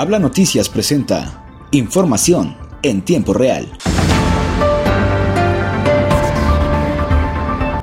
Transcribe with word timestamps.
Habla 0.00 0.18
Noticias 0.18 0.70
presenta 0.70 1.44
información 1.72 2.56
en 2.82 3.02
tiempo 3.02 3.34
real. 3.34 3.70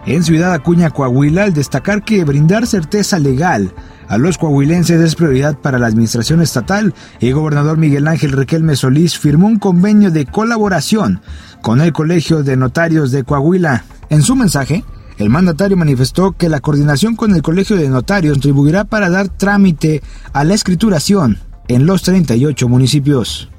En 0.07 0.23
Ciudad 0.23 0.51
Acuña, 0.51 0.89
Coahuila, 0.89 1.43
al 1.43 1.53
destacar 1.53 2.03
que 2.03 2.23
brindar 2.23 2.65
certeza 2.65 3.19
legal 3.19 3.71
a 4.07 4.17
los 4.17 4.39
coahuilenses 4.39 4.99
es 4.99 5.13
prioridad 5.13 5.59
para 5.59 5.77
la 5.77 5.85
administración 5.85 6.41
estatal, 6.41 6.95
el 7.19 7.35
gobernador 7.35 7.77
Miguel 7.77 8.07
Ángel 8.07 8.31
Riquelme 8.31 8.75
Solís 8.75 9.19
firmó 9.19 9.45
un 9.45 9.59
convenio 9.59 10.09
de 10.09 10.25
colaboración 10.25 11.21
con 11.61 11.81
el 11.81 11.93
Colegio 11.93 12.41
de 12.41 12.57
Notarios 12.57 13.11
de 13.11 13.25
Coahuila. 13.25 13.83
En 14.09 14.23
su 14.23 14.35
mensaje, 14.35 14.83
el 15.19 15.29
mandatario 15.29 15.77
manifestó 15.77 16.31
que 16.31 16.49
la 16.49 16.61
coordinación 16.61 17.15
con 17.15 17.35
el 17.35 17.43
Colegio 17.43 17.75
de 17.75 17.89
Notarios 17.89 18.37
contribuirá 18.37 18.85
para 18.85 19.11
dar 19.11 19.29
trámite 19.29 20.01
a 20.33 20.43
la 20.43 20.55
escrituración 20.55 21.45
en 21.67 21.85
los 21.85 22.03
38 22.03 22.67
municipios. 22.67 23.49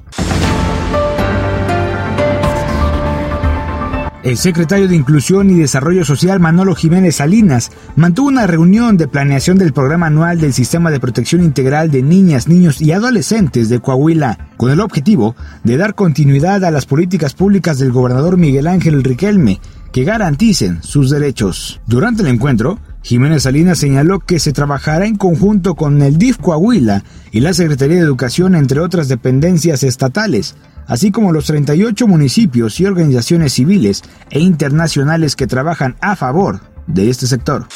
El 4.21 4.37
secretario 4.37 4.89
de 4.89 4.97
Inclusión 4.97 5.49
y 5.49 5.55
Desarrollo 5.55 6.03
Social 6.03 6.41
Manolo 6.41 6.75
Jiménez 6.75 7.15
Salinas 7.15 7.71
mantuvo 7.95 8.27
una 8.27 8.47
reunión 8.47 8.97
de 8.97 9.07
planeación 9.07 9.57
del 9.57 9.71
programa 9.71 10.07
anual 10.07 10.41
del 10.41 10.53
Sistema 10.53 10.91
de 10.91 10.99
Protección 10.99 11.41
Integral 11.41 11.89
de 11.89 12.03
Niñas, 12.03 12.49
Niños 12.49 12.81
y 12.81 12.91
Adolescentes 12.91 13.69
de 13.69 13.79
Coahuila, 13.79 14.49
con 14.57 14.71
el 14.71 14.81
objetivo 14.81 15.37
de 15.63 15.77
dar 15.77 15.95
continuidad 15.95 16.65
a 16.65 16.71
las 16.71 16.85
políticas 16.85 17.33
públicas 17.33 17.79
del 17.79 17.93
gobernador 17.93 18.35
Miguel 18.35 18.67
Ángel 18.67 19.03
Riquelme 19.03 19.61
que 19.91 20.03
garanticen 20.03 20.81
sus 20.83 21.09
derechos. 21.09 21.81
Durante 21.87 22.21
el 22.21 22.27
encuentro, 22.27 22.79
Jiménez 23.01 23.43
Salinas 23.43 23.79
señaló 23.79 24.19
que 24.19 24.39
se 24.39 24.53
trabajará 24.53 25.05
en 25.05 25.15
conjunto 25.15 25.75
con 25.75 26.01
el 26.01 26.17
DIF 26.17 26.37
Coahuila 26.37 27.03
y 27.31 27.39
la 27.39 27.53
Secretaría 27.53 27.97
de 27.97 28.03
Educación, 28.03 28.55
entre 28.55 28.81
otras 28.81 29.07
dependencias 29.07 29.83
estatales, 29.83 30.55
así 30.87 31.11
como 31.11 31.31
los 31.31 31.45
38 31.45 32.07
municipios 32.07 32.79
y 32.79 32.85
organizaciones 32.85 33.53
civiles 33.53 34.03
e 34.29 34.39
internacionales 34.39 35.35
que 35.35 35.47
trabajan 35.47 35.95
a 36.01 36.15
favor 36.15 36.61
de 36.87 37.09
este 37.09 37.27
sector. 37.27 37.67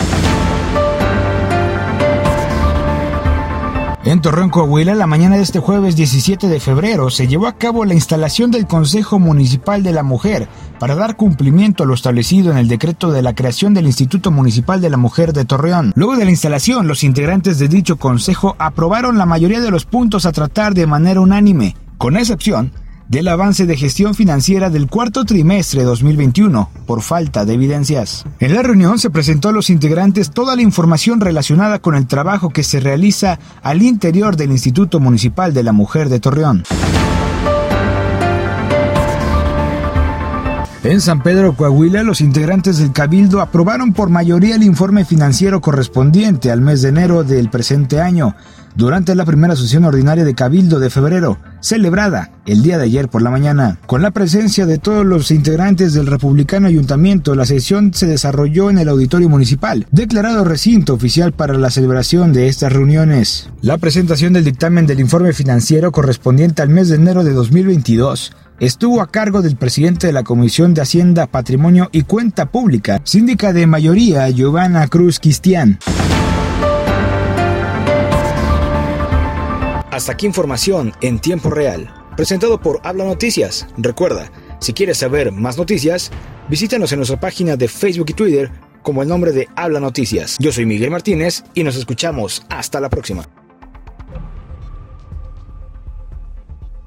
En 4.14 4.22
Torreón, 4.22 4.52
Coahuila, 4.52 4.94
la 4.94 5.08
mañana 5.08 5.38
de 5.38 5.42
este 5.42 5.58
jueves 5.58 5.95
17 5.95 6.47
de 6.47 6.59
febrero 6.59 7.09
se 7.09 7.28
llevó 7.28 7.47
a 7.47 7.58
cabo 7.58 7.83
la 7.83 7.95
instalación 7.95 8.52
del 8.52 8.67
Consejo 8.67 9.17
Municipal 9.17 9.81
de 9.81 9.92
la 9.92 10.03
Mujer 10.03 10.47
para 10.78 10.94
dar 10.94 11.16
cumplimiento 11.16 11.81
a 11.81 11.88
lo 11.88 11.95
establecido 11.95 12.52
en 12.52 12.59
el 12.59 12.67
decreto 12.67 13.11
de 13.11 13.23
la 13.23 13.34
creación 13.34 13.73
del 13.73 13.88
Instituto 13.88 14.30
Municipal 14.30 14.81
de 14.81 14.91
la 14.91 14.97
Mujer 14.97 15.34
de 15.34 15.45
Torreón. 15.45 15.94
Luego 15.95 16.16
de 16.16 16.25
la 16.25 16.30
instalación, 16.30 16.88
los 16.88 17.03
integrantes 17.03 17.58
de 17.58 17.67
dicho 17.67 17.97
consejo 17.97 18.56
aprobaron 18.59 19.17
la 19.17 19.25
mayoría 19.25 19.61
de 19.61 19.72
los 19.72 19.86
puntos 19.86 20.28
a 20.28 20.31
tratar 20.31 20.75
de 20.75 20.86
manera 20.86 21.19
unánime, 21.19 21.75
con 21.97 22.16
excepción 22.16 22.72
del 23.14 23.28
avance 23.28 23.67
de 23.67 23.78
gestión 23.78 24.16
financiera 24.16 24.72
del 24.72 24.88
cuarto 24.88 25.23
trimestre 25.23 25.81
de 25.81 25.86
2021 25.86 26.72
por 26.88 27.03
falta 27.03 27.45
de 27.45 27.53
evidencias. 27.53 28.25
En 28.39 28.56
la 28.56 28.64
reunión 28.64 28.97
se 28.97 29.11
presentó 29.11 29.50
a 29.50 29.52
los 29.52 29.69
integrantes 29.69 30.31
toda 30.31 30.56
la 30.56 30.64
información 30.64 31.22
relacionada 31.22 31.78
con 31.78 31.94
el 31.94 32.08
trabajo 32.08 32.50
que 32.50 32.64
se 32.64 32.80
realiza 32.80 33.38
al 33.61 33.84
interior 33.84 34.36
del 34.36 34.50
Instituto 34.50 35.00
Municipal 35.00 35.53
de 35.53 35.61
la 35.61 35.73
Mujer 35.73 36.09
de 36.09 36.19
Torreón. 36.19 36.64
En 40.84 41.00
San 41.00 41.22
Pedro 41.23 41.56
Coahuila, 41.56 42.03
los 42.03 42.19
integrantes 42.19 42.80
del 42.80 42.91
Cabildo 42.91 43.39
aprobaron 43.39 43.94
por 43.94 44.09
mayoría 44.09 44.56
el 44.56 44.64
informe 44.64 45.06
financiero 45.06 45.61
correspondiente 45.61 46.52
al 46.52 46.59
mes 46.59 46.81
de 46.81 46.89
enero 46.89 47.23
del 47.23 47.50
presente 47.50 48.02
año, 48.02 48.36
durante 48.75 49.16
la 49.16 49.25
primera 49.25 49.55
sesión 49.55 49.85
ordinaria 49.85 50.23
de 50.23 50.35
Cabildo 50.35 50.79
de 50.79 50.89
febrero, 50.89 51.39
celebrada 51.61 52.31
el 52.45 52.61
día 52.61 52.77
de 52.77 52.85
ayer 52.85 53.07
por 53.09 53.21
la 53.21 53.29
mañana. 53.29 53.79
Con 53.85 54.02
la 54.02 54.11
presencia 54.11 54.66
de 54.66 54.78
todos 54.78 55.06
los 55.06 55.31
integrantes 55.31 55.94
del 55.94 56.07
Republicano 56.07 56.67
Ayuntamiento, 56.67 57.35
la 57.35 57.45
sesión 57.45 57.94
se 57.94 58.07
desarrolló 58.07 58.69
en 58.69 58.79
el 58.79 58.89
Auditorio 58.89 59.29
Municipal, 59.29 59.88
declarado 59.91 60.44
recinto 60.44 60.94
oficial 60.94 61.34
para 61.34 61.57
la 61.57 61.69
celebración 61.69 62.34
de 62.34 62.47
estas 62.47 62.73
reuniones. 62.73 63.50
La 63.61 63.78
presentación 63.78 64.34
del 64.34 64.44
dictamen 64.44 64.85
del 64.85 65.00
informe 65.00 65.34
financiero 65.34 65.91
correspondiente 65.91 66.61
al 66.61 66.69
mes 66.69 66.90
de 66.90 66.95
enero 66.95 67.23
de 67.23 67.34
2022 67.34 68.34
estuvo 68.59 69.01
a 69.01 69.11
cargo 69.11 69.41
del 69.41 69.55
presidente 69.55 70.07
de 70.07 70.13
la 70.13 70.23
Comisión 70.23 70.73
de 70.73 70.81
Hacienda, 70.81 71.28
Patrimonio 71.28 71.90
y 71.91 72.03
Cuenta 72.03 72.51
Pública, 72.51 73.01
síndica 73.03 73.53
de 73.53 73.67
mayoría 73.67 74.29
Giovanna 74.29 74.88
Cruz 74.88 75.19
Cristian. 75.19 75.79
Hasta 79.93 80.13
aquí 80.13 80.25
información 80.25 80.91
en 81.01 81.19
tiempo 81.19 81.51
real, 81.51 81.93
presentado 82.17 82.59
por 82.59 82.81
Habla 82.83 83.03
Noticias. 83.03 83.67
Recuerda, 83.77 84.31
si 84.59 84.73
quieres 84.73 84.97
saber 84.97 85.31
más 85.31 85.55
noticias, 85.55 86.09
visítanos 86.49 86.91
en 86.91 86.97
nuestra 86.97 87.19
página 87.19 87.57
de 87.57 87.67
Facebook 87.67 88.07
y 88.09 88.13
Twitter 88.13 88.51
como 88.81 89.03
el 89.03 89.07
nombre 89.07 89.31
de 89.31 89.47
Habla 89.55 89.79
Noticias. 89.79 90.37
Yo 90.39 90.51
soy 90.51 90.65
Miguel 90.65 90.89
Martínez 90.89 91.43
y 91.53 91.63
nos 91.63 91.75
escuchamos 91.75 92.43
hasta 92.49 92.81
la 92.81 92.89
próxima. 92.89 93.29